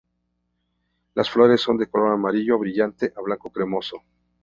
Las 1.13 1.29
flores 1.29 1.61
son 1.61 1.77
de 1.77 1.85
color 1.87 2.13
amarillo 2.13 2.57
brillante 2.57 3.13
a 3.15 3.21
blanco 3.21 3.51
cremoso. 3.51 4.01